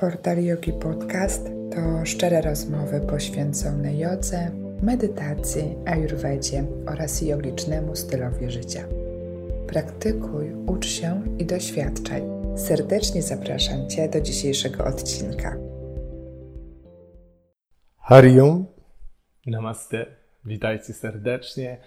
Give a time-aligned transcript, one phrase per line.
[0.00, 4.50] Portal Yogi Podcast to szczere rozmowy poświęcone jodze,
[4.82, 8.84] medytacji, ayurvedzie oraz jogicznemu stylowi życia.
[9.66, 12.22] Praktykuj, ucz się i doświadczaj.
[12.56, 15.56] Serdecznie zapraszam Cię do dzisiejszego odcinka.
[17.98, 18.66] Harium,
[19.46, 20.06] namaste,
[20.44, 21.78] witajcie serdecznie.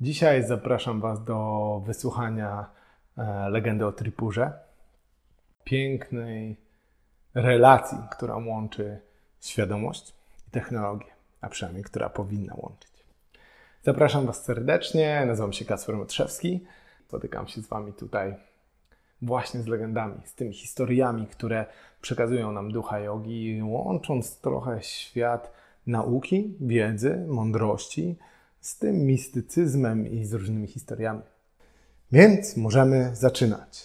[0.00, 2.70] Dzisiaj zapraszam Was do wysłuchania
[3.18, 4.52] e, legendy o Tripurze.
[5.64, 6.63] Pięknej
[7.34, 9.00] relacji, która łączy
[9.40, 10.14] świadomość
[10.48, 12.94] i technologię, a przynajmniej która powinna łączyć.
[13.82, 16.64] Zapraszam Was serdecznie, nazywam się Kacper Motrzewski.
[17.08, 18.34] Spotykam się z Wami tutaj
[19.22, 21.66] właśnie z legendami, z tymi historiami, które
[22.00, 25.52] przekazują nam ducha jogi, łącząc trochę świat
[25.86, 28.16] nauki, wiedzy, mądrości
[28.60, 31.22] z tym mistycyzmem i z różnymi historiami.
[32.12, 33.84] Więc możemy zaczynać.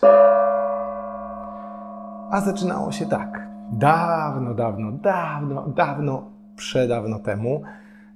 [2.30, 3.50] A zaczynało się tak.
[3.72, 7.64] Dawno, dawno, dawno, dawno, przedawno temu,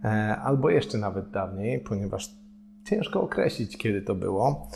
[0.03, 2.30] e, albo jeszcze nawet dawniej, ponieważ
[2.86, 4.67] ciężko określić, kiedy to było.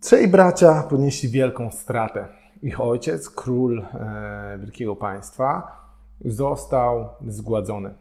[0.00, 2.28] Trzej bracia ponieśli wielką stratę.
[2.62, 5.78] Ich ojciec, król e, wielkiego państwa,
[6.24, 7.94] został zgładzony.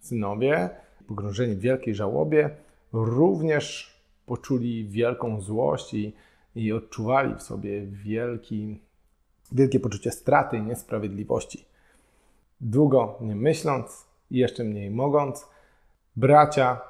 [0.00, 0.70] Synowie,
[1.08, 2.50] pogrążeni w wielkiej żałobie,
[2.92, 3.92] również
[4.26, 6.14] poczuli wielką złość i,
[6.54, 8.80] i odczuwali w sobie wielki
[9.52, 11.64] wielkie poczucie straty i niesprawiedliwości.
[12.60, 15.46] Długo nie myśląc i jeszcze mniej mogąc,
[16.16, 16.80] bracia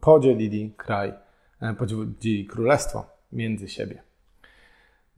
[0.00, 1.14] podzielili kraj,
[1.60, 4.02] e, podzielili królestwo między siebie.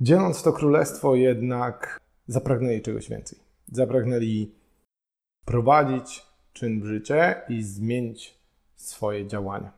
[0.00, 3.38] Dzieląc to królestwo, jednak zapragnęli czegoś więcej.
[3.72, 4.50] Zapragnęli
[5.44, 8.34] prowadzić czyn w życie i zmienić
[8.76, 9.72] swoje działania.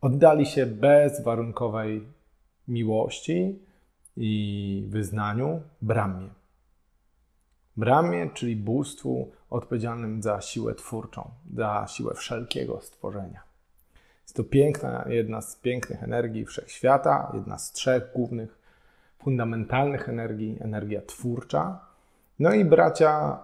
[0.00, 2.02] Oddali się bezwarunkowej
[2.68, 3.58] miłości
[4.20, 6.28] i wyznaniu Brahmie.
[7.76, 13.42] Brahmie, czyli bóstwu odpowiedzialnym za siłę twórczą, za siłę wszelkiego stworzenia.
[14.22, 18.58] Jest to piękna, jedna z pięknych energii wszechświata, jedna z trzech głównych,
[19.22, 21.80] fundamentalnych energii, energia twórcza.
[22.38, 23.38] No i bracia,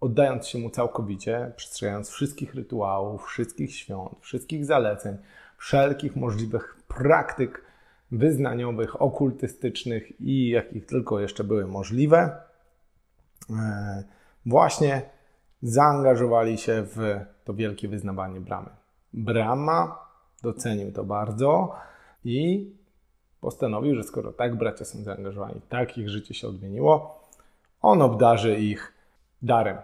[0.00, 5.16] oddając się mu całkowicie, przestrzegając wszystkich rytuałów, wszystkich świąt, wszystkich zaleceń,
[5.56, 7.69] wszelkich możliwych praktyk
[8.12, 12.36] wyznaniowych, okultystycznych i jakich tylko jeszcze były możliwe,
[13.50, 14.04] e,
[14.46, 15.02] właśnie
[15.62, 18.70] zaangażowali się w to wielkie wyznawanie bramy.
[19.12, 19.98] Brahma
[20.42, 21.74] docenił to bardzo
[22.24, 22.70] i
[23.40, 27.20] postanowił, że skoro tak bracia są zaangażowani, tak ich życie się odmieniło,
[27.82, 28.92] on obdarzy ich
[29.42, 29.76] darem,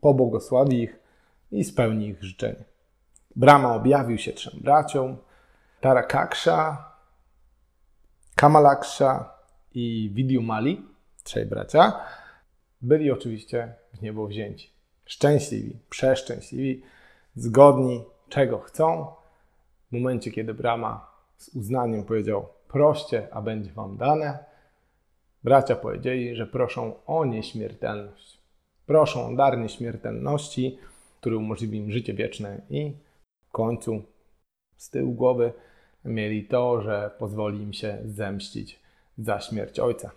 [0.00, 0.98] pobłogosławi ich
[1.52, 2.64] i spełni ich życzenie.
[3.36, 5.16] Brahma objawił się trzem braciom.
[5.80, 6.89] Tarakaksha
[8.40, 9.34] Kamalaksha
[9.74, 10.82] i Vidyumali,
[11.24, 12.00] trzej bracia,
[12.82, 14.70] byli oczywiście w niebo wzięci.
[15.04, 16.82] Szczęśliwi, przeszczęśliwi,
[17.34, 19.06] zgodni, czego chcą.
[19.90, 24.44] W momencie, kiedy Brahma z uznaniem powiedział: Proście, a będzie wam dane,
[25.44, 28.40] bracia powiedzieli, że proszą o nieśmiertelność.
[28.86, 30.78] Proszą o dar nieśmiertelności,
[31.20, 32.96] który umożliwi im życie wieczne i
[33.48, 34.02] w końcu
[34.76, 35.52] z tyłu głowy
[36.04, 38.80] mieli to, że pozwoli im się zemścić
[39.18, 40.10] za śmierć ojca.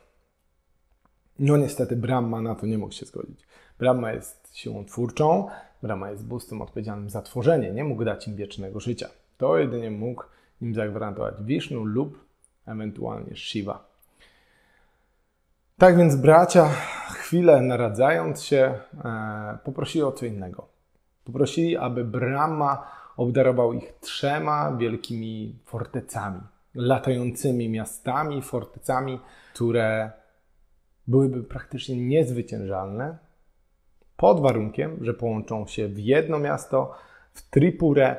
[1.39, 3.47] No niestety Brahma na to nie mógł się zgodzić.
[3.79, 5.47] Brahma jest siłą twórczą,
[5.81, 9.09] Brahma jest bóstwem odpowiedzialnym za tworzenie, nie mógł dać im wiecznego życia.
[9.37, 10.23] To jedynie mógł
[10.61, 12.25] im zagwarantować Vishnu lub
[12.65, 13.93] ewentualnie Shiva.
[15.77, 16.69] Tak więc bracia,
[17.09, 18.73] chwilę naradzając się,
[19.05, 20.67] e, poprosili o co innego.
[21.25, 22.87] Poprosili, aby Brahma
[23.17, 26.39] obdarował ich trzema wielkimi fortecami,
[26.75, 29.19] latającymi miastami, fortecami,
[29.53, 30.11] które
[31.07, 33.17] byłyby praktycznie niezwyciężalne,
[34.17, 36.95] pod warunkiem, że połączą się w jedno miasto,
[37.33, 38.15] w Tripurę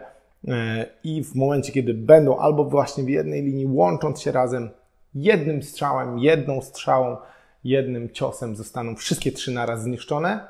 [0.48, 4.70] e, i w momencie, kiedy będą albo właśnie w jednej linii, łącząc się razem,
[5.14, 7.16] jednym strzałem, jedną strzałą,
[7.64, 10.40] jednym ciosem zostaną wszystkie trzy naraz zniszczone,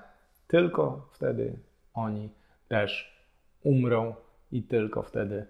[0.49, 1.53] tylko wtedy
[1.95, 2.29] oni
[2.69, 3.19] też
[3.63, 4.15] umrą
[4.53, 5.47] i tylko wtedy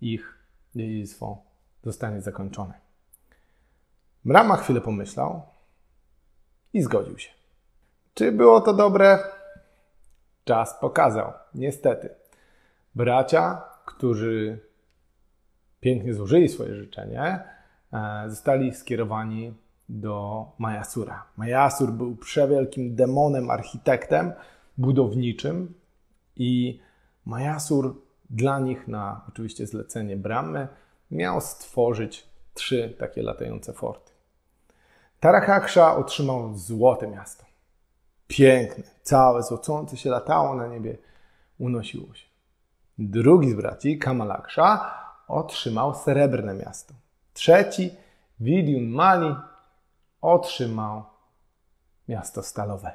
[0.00, 0.38] ich
[0.74, 1.42] dziedzictwo
[1.84, 2.74] zostanie zakończone.
[4.24, 5.42] Brahma chwilę pomyślał
[6.72, 7.30] i zgodził się.
[8.14, 9.18] Czy było to dobre?
[10.44, 11.32] Czas pokazał.
[11.54, 12.14] Niestety.
[12.94, 14.58] Bracia, którzy
[15.80, 17.40] pięknie złożyli swoje życzenie,
[17.92, 19.54] e, zostali skierowani
[19.88, 21.26] do Majasura.
[21.36, 24.32] Majasur był przewielkim demonem, architektem
[24.78, 25.74] budowniczym
[26.36, 26.80] i
[27.26, 27.94] Majasur
[28.30, 30.68] dla nich na oczywiście zlecenie Brahmy
[31.10, 34.12] miał stworzyć trzy takie latające forty.
[35.20, 37.44] Tarahaksha otrzymał złote miasto.
[38.26, 40.98] Piękne, całe złocące się latało na niebie,
[41.58, 42.26] unosiło się.
[42.98, 44.94] Drugi z braci, Kamalaksha,
[45.28, 46.94] otrzymał srebrne miasto.
[47.32, 47.90] Trzeci,
[48.40, 49.34] Vidyun Mali,
[50.20, 51.04] otrzymał
[52.08, 52.92] miasto stalowe.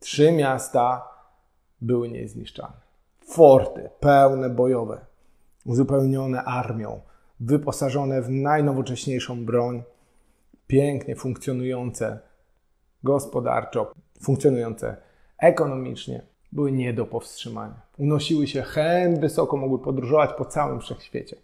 [0.00, 1.08] Trzy miasta
[1.80, 2.89] były niezniszczalne.
[3.30, 5.06] Forty pełne bojowe,
[5.64, 7.00] uzupełnione armią,
[7.40, 9.82] wyposażone w najnowocześniejszą broń,
[10.66, 12.18] pięknie funkcjonujące
[13.04, 13.92] gospodarczo,
[14.22, 14.96] funkcjonujące
[15.38, 16.22] ekonomicznie,
[16.52, 17.80] były nie do powstrzymania.
[17.98, 21.36] Unosiły się hen wysoko, mogły podróżować po całym wszechświecie.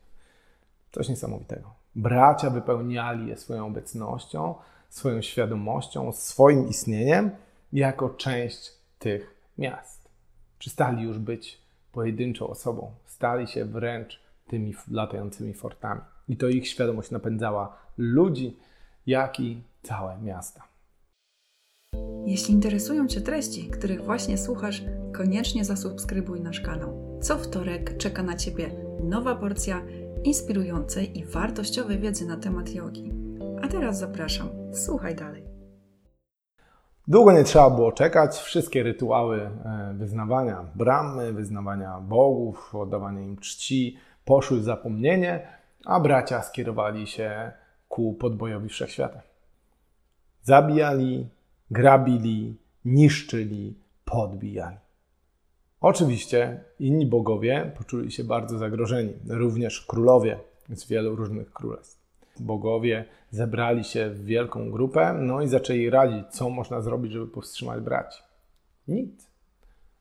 [0.92, 1.74] Coś niesamowitego.
[1.94, 4.54] Bracia wypełniali je swoją obecnością,
[4.88, 7.30] swoją świadomością, swoim istnieniem
[7.72, 10.08] jako część tych miast.
[10.58, 11.65] Przestali już być
[11.96, 16.00] pojedynczą osobą, stali się wręcz tymi latającymi fortami.
[16.28, 18.56] I to ich świadomość napędzała ludzi,
[19.06, 20.62] jak i całe miasta.
[22.26, 24.82] Jeśli interesują Cię treści, których właśnie słuchasz,
[25.12, 27.18] koniecznie zasubskrybuj nasz kanał.
[27.22, 28.70] Co wtorek czeka na Ciebie
[29.02, 29.82] nowa porcja
[30.24, 33.12] inspirującej i wartościowej wiedzy na temat jogi.
[33.62, 35.45] A teraz zapraszam, słuchaj dalej.
[37.08, 38.36] Długo nie trzeba było czekać.
[38.36, 45.48] Wszystkie rytuały e, wyznawania bramy, wyznawania bogów, oddawania im czci poszły w zapomnienie,
[45.84, 47.52] a bracia skierowali się
[47.88, 49.22] ku podbojowi wszechświata.
[50.42, 51.28] Zabijali,
[51.70, 54.76] grabili, niszczyli, podbijali.
[55.80, 60.38] Oczywiście inni bogowie poczuli się bardzo zagrożeni, również królowie
[60.68, 62.05] z wielu różnych królestw.
[62.42, 67.80] Bogowie zebrali się w wielką grupę, no i zaczęli radzić, co można zrobić, żeby powstrzymać
[67.80, 68.22] braci.
[68.88, 69.26] Nic.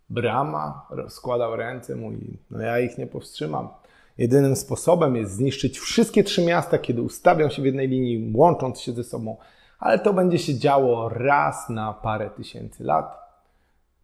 [0.10, 3.70] Brama rozkładał ręce, mówi: No ja ich nie powstrzymam.
[4.18, 8.92] Jedynym sposobem jest zniszczyć wszystkie trzy miasta, kiedy ustawią się w jednej linii, łącząc się
[8.92, 9.38] ze sobą,
[9.80, 13.18] ale to będzie się działo raz na parę tysięcy lat.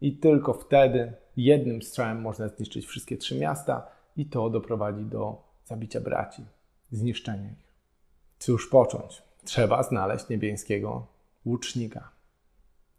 [0.00, 3.86] I tylko wtedy jednym strzałem można zniszczyć wszystkie trzy miasta
[4.16, 6.44] i to doprowadzi do zabicia braci,
[6.90, 7.71] zniszczenia ich.
[8.42, 9.22] Cóż począć?
[9.44, 11.06] Trzeba znaleźć niebieskiego
[11.46, 12.10] łucznika.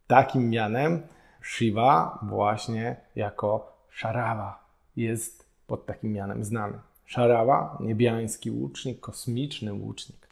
[0.08, 1.08] Takim mianem
[1.42, 6.80] Shiva właśnie jako Sharawa jest pod takim mianem znany.
[7.06, 10.28] Sharawa, niebiański łucznik, kosmiczny łucznik.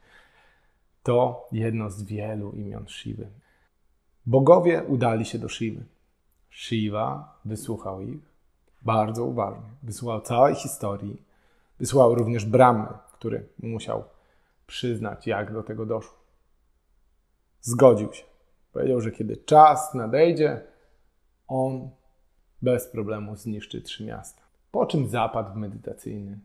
[1.03, 3.27] To jedno z wielu imion Shivy.
[4.25, 5.83] Bogowie udali się do Shivy.
[6.49, 8.21] Shiva wysłuchał ich
[8.81, 9.69] bardzo uważnie.
[9.83, 11.21] Wysłuchał całej historii.
[11.79, 14.03] Wysłuchał również Brahmy, który musiał
[14.71, 16.17] przyznać, jak do tego doszło.
[17.61, 18.23] Zgodził się.
[18.73, 20.61] Powiedział, że kiedy czas nadejdzie,
[21.47, 21.89] on
[22.61, 24.41] bez problemu zniszczy trzy miasta.
[24.71, 26.39] Po czym zapadł w medytacyjny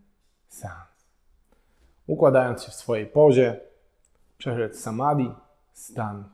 [0.49, 1.07] seans.
[2.07, 3.61] Układając się w swojej pozie,
[4.39, 5.31] przeszedł samadhi,
[5.73, 6.25] stan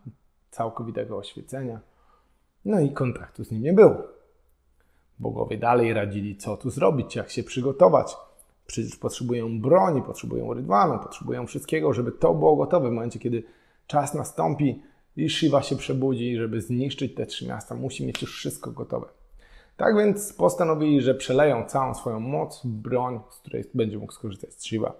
[0.50, 1.80] całkowitego oświecenia
[2.64, 3.96] no i kontaktu z nim nie było.
[5.18, 8.16] Bogowie dalej radzili, co tu zrobić, jak się przygotować.
[8.72, 13.42] Przecież potrzebują broni, potrzebują rydwanu, potrzebują wszystkiego, żeby to było gotowe w momencie, kiedy
[13.86, 14.82] czas nastąpi
[15.16, 17.74] i Shiva się przebudzi, żeby zniszczyć te trzy miasta.
[17.74, 19.06] Musi mieć już wszystko gotowe.
[19.76, 24.92] Tak więc postanowili, że przeleją całą swoją moc broń, z której będzie mógł skorzystać Shiva.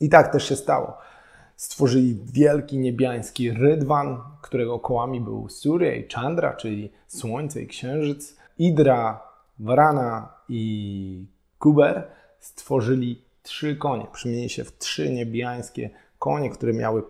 [0.00, 0.92] I tak też się stało
[1.56, 8.36] stworzyli wielki niebiański rydwan, którego kołami był Surya i Chandra, czyli Słońce i Księżyc.
[8.58, 9.22] Idra,
[9.58, 11.24] Varana i
[11.58, 14.06] Kuber stworzyli trzy konie.
[14.12, 17.02] Przemienili się w trzy niebiańskie konie, które miały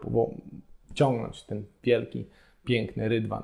[0.94, 2.26] ciągnąć ten wielki,
[2.64, 3.42] piękny rydwan.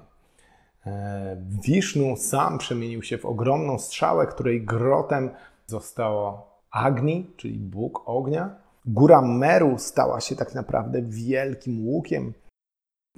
[0.86, 5.30] E, Wisznu sam przemienił się w ogromną strzałę, której grotem
[5.66, 12.32] zostało Agni, czyli Bóg ognia, Góra Meru stała się tak naprawdę wielkim łukiem,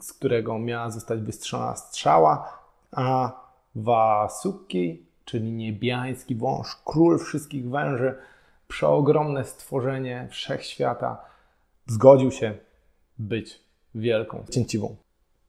[0.00, 2.58] z którego miała zostać wystrzona strzała,
[2.92, 3.32] a
[3.74, 8.14] Vasuki, czyli niebiański wąż, król wszystkich węży,
[8.68, 11.24] przeogromne stworzenie wszechświata,
[11.86, 12.58] zgodził się
[13.18, 13.60] być
[13.94, 14.96] wielką cięciwą.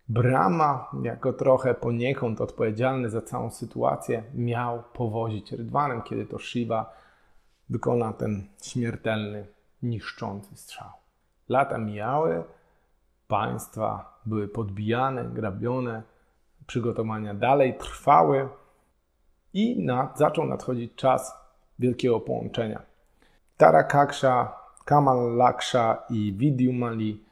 [0.10, 6.94] Brahma, jako trochę poniekąd odpowiedzialny za całą sytuację, miał powozić rydwanem, kiedy to Shiva
[7.70, 9.48] wykona ten śmiertelny
[9.84, 10.90] niszczący strzał.
[11.50, 12.44] Lata mijały,
[13.28, 16.04] państwa były podbijane, grabione,
[16.68, 18.50] przygotowania dalej trwały
[19.54, 21.34] i nad, zaczął nadchodzić czas
[21.80, 22.89] wielkiego połączenia.
[23.60, 27.24] Tarakaksha, Kamal Laksha i Vidyumali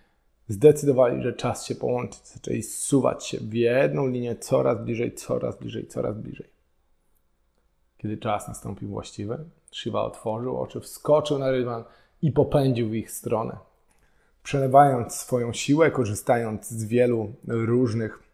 [0.47, 2.27] zdecydowali, że czas się połączyć.
[2.27, 6.49] Zaczęli zsuwać się w jedną linię coraz bliżej, coraz bliżej, coraz bliżej.
[7.97, 11.83] Kiedy czas nastąpił właściwy, Shiva otworzył oczy, wskoczył na rydwan
[12.21, 13.57] i popędził w ich stronę.
[14.43, 18.26] Przelewając swoją siłę, korzystając z wielu różnych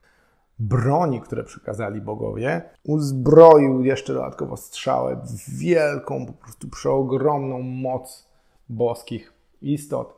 [0.67, 8.29] broni, które przekazali bogowie, uzbroił jeszcze dodatkowo strzałę w wielką, po prostu przeogromną moc
[8.69, 10.17] boskich istot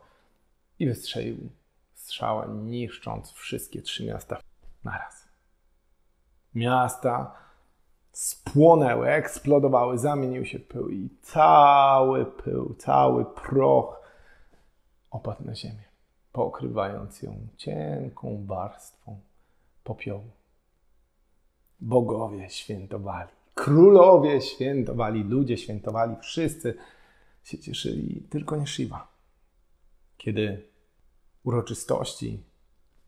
[0.78, 1.36] i wystrzelił
[1.94, 4.38] strzałę, niszcząc wszystkie trzy miasta
[4.84, 5.28] naraz.
[6.54, 7.34] Miasta
[8.12, 14.00] spłonęły, eksplodowały, zamieniły się pył i cały pył, cały proch
[15.10, 15.84] opadł na ziemię,
[16.32, 19.20] pokrywając ją cienką warstwą
[19.86, 20.30] popiołu.
[21.80, 26.74] Bogowie świętowali, królowie świętowali, ludzie świętowali, wszyscy
[27.44, 29.08] się cieszyli, tylko nie Shiva.
[30.16, 30.62] Kiedy
[31.44, 32.42] uroczystości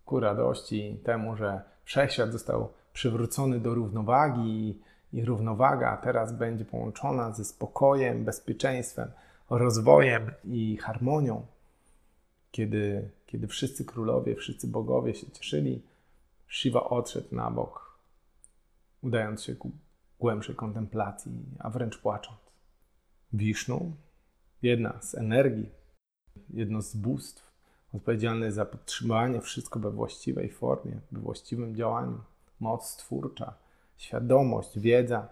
[0.05, 4.79] ku radości temu, że wszechświat został przywrócony do równowagi
[5.13, 9.11] i równowaga teraz będzie połączona ze spokojem, bezpieczeństwem,
[9.51, 11.47] rozwojem i harmonią.
[12.51, 15.83] Kiedy, kiedy wszyscy królowie, wszyscy bogowie się cieszyli,
[16.49, 17.99] Shiva odszedł na bok,
[19.03, 19.71] udając się ku
[20.21, 22.39] głębszej kontemplacji, a wręcz płacząc.
[23.33, 23.97] Wisznu,
[24.63, 25.71] jedna z energii,
[26.51, 27.53] jedno z bóstw,
[27.95, 32.21] odpowiedzialne za podtrzymanie wszystko we właściwej formie, we właściwym działaniu,
[32.61, 33.55] moc twórcza,
[33.97, 35.29] świadomość, wiedza.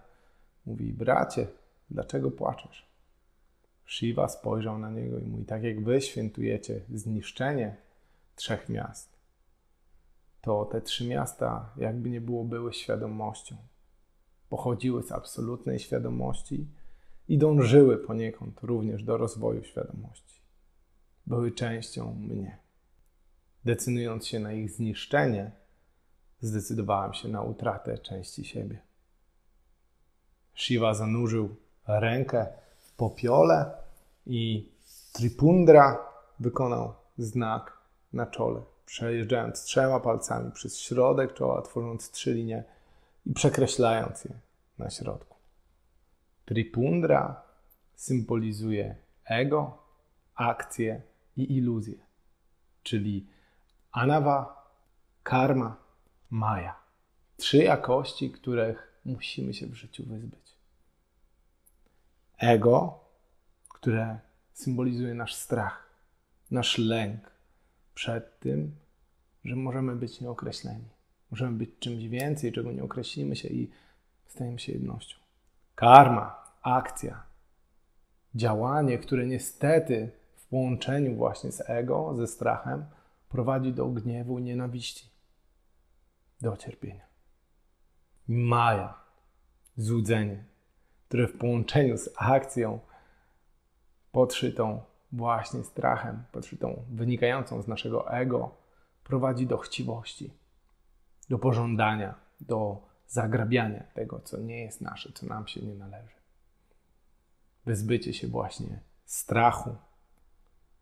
[0.65, 1.47] Mówi, bracie,
[1.89, 2.87] dlaczego płaczesz?
[3.85, 7.75] Shiva spojrzał na niego i mówi, tak jak wy świętujecie zniszczenie
[8.35, 9.16] trzech miast,
[10.47, 13.55] to te trzy miasta, jakby nie było, były świadomością.
[14.49, 16.67] Pochodziły z absolutnej świadomości
[17.27, 20.41] i dążyły poniekąd również do rozwoju świadomości.
[21.25, 22.57] Były częścią mnie.
[23.65, 25.51] Decydując się na ich zniszczenie,
[26.41, 28.81] zdecydowałem się na utratę części siebie.
[30.55, 31.55] Shiva zanurzył
[31.87, 33.71] rękę w popiole
[34.25, 34.71] i
[35.13, 35.99] Tripundra
[36.39, 37.77] wykonał znak
[38.13, 42.63] na czole przejeżdżając trzema palcami przez środek czoła, tworząc trzy linie
[43.25, 44.31] i przekreślając je
[44.77, 45.37] na środku.
[46.45, 47.41] Tripundra
[47.95, 49.83] symbolizuje ego,
[50.35, 51.01] akcję
[51.37, 51.97] i iluzję,
[52.83, 53.27] czyli
[53.91, 54.67] anawa,
[55.23, 55.77] karma,
[56.29, 56.75] maja.
[57.37, 60.57] Trzy jakości, których musimy się w życiu wyzbyć.
[62.37, 62.99] Ego,
[63.69, 64.19] które
[64.53, 65.89] symbolizuje nasz strach,
[66.51, 67.36] nasz lęk,
[67.97, 68.75] przed tym,
[69.45, 70.89] że możemy być nieokreśleni.
[71.31, 73.71] Możemy być czymś więcej, czego nie określimy się i
[74.27, 75.17] stajemy się jednością.
[75.75, 77.23] Karma, akcja,
[78.35, 82.85] działanie, które niestety w połączeniu właśnie z ego, ze strachem,
[83.29, 85.09] prowadzi do gniewu i nienawiści,
[86.41, 87.05] do cierpienia.
[88.27, 88.93] Maja,
[89.77, 90.43] złudzenie,
[91.07, 92.79] które w połączeniu z akcją
[94.11, 98.55] podszytą właśnie strachem, podszytą wynikającą z naszego ego,
[99.03, 100.33] prowadzi do chciwości,
[101.29, 106.15] do pożądania, do zagrabiania tego, co nie jest nasze, co nam się nie należy.
[107.65, 109.75] Wyzbycie się właśnie strachu,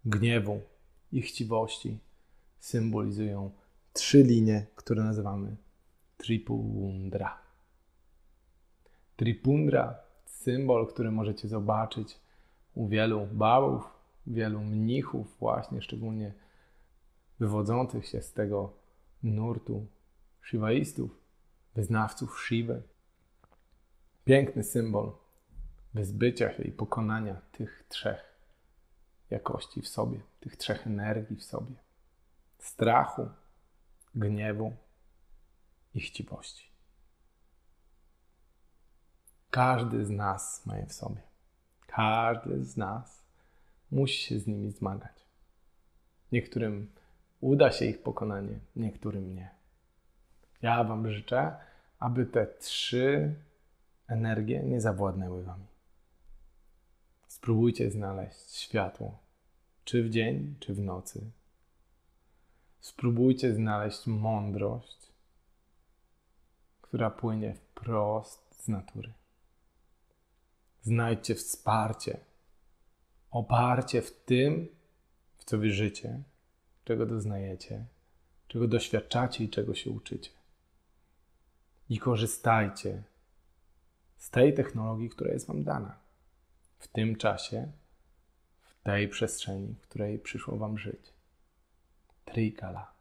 [0.05, 0.61] gniewu
[1.11, 1.99] i chciwości
[2.59, 3.51] symbolizują
[3.93, 5.55] trzy linie, które nazywamy
[6.17, 7.37] Tripundra.
[9.15, 12.19] Tripundra, symbol, który możecie zobaczyć
[12.75, 13.94] u wielu bałów,
[14.27, 16.33] wielu mnichów, właśnie szczególnie
[17.39, 18.73] wywodzących się z tego
[19.23, 19.87] nurtu
[20.41, 21.11] shivaistów,
[21.75, 22.81] wyznawców Shiwy.
[24.25, 25.11] Piękny symbol
[25.93, 28.35] wyzbycia się i pokonania tych trzech
[29.29, 31.75] jakości w sobie, tych trzech energii w sobie:
[32.59, 33.29] strachu,
[34.15, 34.75] gniewu
[35.93, 36.71] i chciwości.
[39.49, 41.21] Każdy z nas ma je w sobie.
[41.87, 43.24] Każdy z nas
[43.95, 45.25] musi się z nimi zmagać.
[46.31, 46.91] Niektórym
[47.41, 49.49] uda się ich pokonanie, niektórym nie.
[50.61, 51.55] Ja Wam życzę,
[51.99, 53.35] aby te trzy
[54.07, 55.65] energie nie zawładnęły Wami.
[57.27, 59.19] Spróbujcie znaleźć światło,
[59.83, 61.31] czy w dzień, czy w nocy.
[62.79, 65.11] Spróbujcie znaleźć mądrość,
[66.81, 69.13] która płynie wprost z natury.
[70.81, 72.19] Znajdźcie wsparcie
[73.35, 74.67] oparcie w tym,
[75.37, 76.23] w co wierzycie,
[76.83, 77.85] czego doznajecie,
[78.47, 80.31] czego doświadczacie i czego się uczycie.
[81.89, 83.03] I korzystajcie
[84.17, 85.99] z tej technologii, która jest Wam dana
[86.79, 87.71] w tym czasie,
[88.61, 91.13] w tej przestrzeni, w której przyszło Wam żyć.
[92.25, 92.93] Trikala.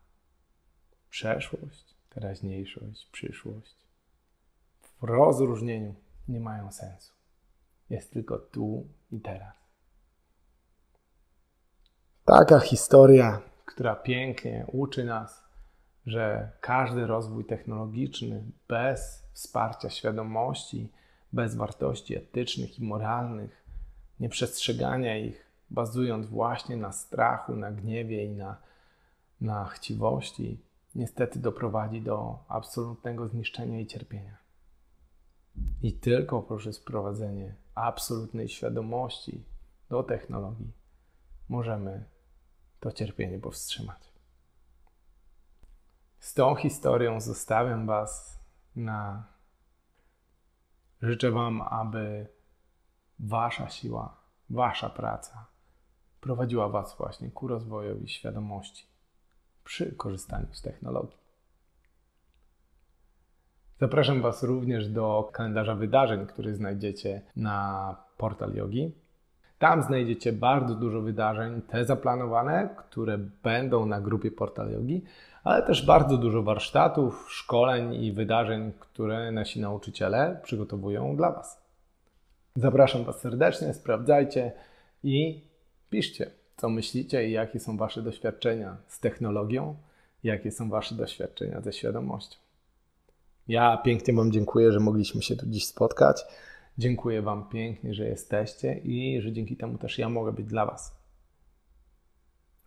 [1.10, 3.74] Przeszłość, teraźniejszość, przyszłość
[4.82, 5.94] w rozróżnieniu
[6.28, 7.12] nie mają sensu.
[7.90, 9.63] Jest tylko tu i teraz.
[12.24, 15.44] Taka historia, która pięknie uczy nas,
[16.06, 20.92] że każdy rozwój technologiczny bez wsparcia świadomości,
[21.32, 23.64] bez wartości etycznych i moralnych,
[24.20, 28.56] nieprzestrzegania ich, bazując właśnie na strachu, na gniewie i na,
[29.40, 30.60] na chciwości,
[30.94, 34.36] niestety doprowadzi do absolutnego zniszczenia i cierpienia.
[35.82, 39.44] I tylko poprzez wprowadzenie absolutnej świadomości
[39.88, 40.72] do technologii
[41.48, 42.13] możemy
[42.84, 44.12] to cierpienie powstrzymać.
[46.18, 48.40] Z tą historią zostawiam Was
[48.76, 49.24] na.
[51.02, 52.26] Życzę Wam, aby
[53.18, 54.16] Wasza siła,
[54.50, 55.46] Wasza praca
[56.20, 58.86] prowadziła Was właśnie ku rozwojowi świadomości
[59.64, 61.18] przy korzystaniu z technologii.
[63.80, 69.03] Zapraszam Was również do kalendarza wydarzeń, który znajdziecie na portal Yogi.
[69.58, 75.04] Tam znajdziecie bardzo dużo wydarzeń, te zaplanowane, które będą na grupie Portal Yogi,
[75.44, 81.62] ale też bardzo dużo warsztatów, szkoleń i wydarzeń, które nasi nauczyciele przygotowują dla Was.
[82.56, 84.52] Zapraszam Was serdecznie, sprawdzajcie
[85.02, 85.40] i
[85.90, 89.76] piszcie, co myślicie i jakie są Wasze doświadczenia z technologią,
[90.24, 92.38] jakie są Wasze doświadczenia ze świadomością.
[93.48, 96.24] Ja pięknie Wam dziękuję, że mogliśmy się tu dziś spotkać.
[96.78, 100.98] Dziękuję Wam pięknie, że jesteście i że dzięki temu też ja mogę być dla Was.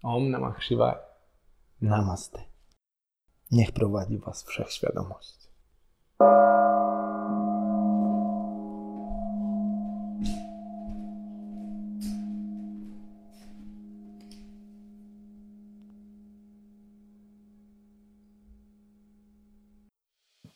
[0.03, 0.97] Om Namah Shivaya.
[1.81, 2.39] Namaste.
[3.51, 5.47] Niech prowadzi Was wszechświadomość.